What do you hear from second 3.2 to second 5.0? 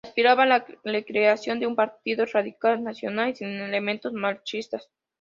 y sin elementos marxistas.